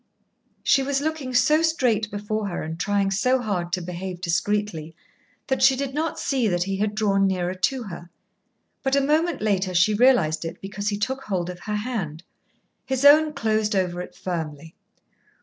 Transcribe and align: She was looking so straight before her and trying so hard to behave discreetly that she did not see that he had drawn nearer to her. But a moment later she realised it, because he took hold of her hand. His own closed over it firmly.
She 0.63 0.81
was 0.81 0.99
looking 0.99 1.31
so 1.35 1.61
straight 1.61 2.09
before 2.09 2.47
her 2.47 2.63
and 2.63 2.79
trying 2.79 3.11
so 3.11 3.39
hard 3.39 3.71
to 3.73 3.81
behave 3.83 4.19
discreetly 4.19 4.95
that 5.45 5.61
she 5.61 5.75
did 5.75 5.93
not 5.93 6.17
see 6.19 6.47
that 6.47 6.63
he 6.63 6.77
had 6.77 6.95
drawn 6.95 7.27
nearer 7.27 7.53
to 7.53 7.83
her. 7.83 8.09
But 8.81 8.95
a 8.95 9.01
moment 9.01 9.43
later 9.43 9.75
she 9.75 9.93
realised 9.93 10.43
it, 10.43 10.59
because 10.59 10.89
he 10.89 10.97
took 10.97 11.25
hold 11.25 11.51
of 11.51 11.59
her 11.59 11.75
hand. 11.75 12.23
His 12.83 13.05
own 13.05 13.33
closed 13.33 13.75
over 13.75 14.01
it 14.01 14.15
firmly. 14.15 14.73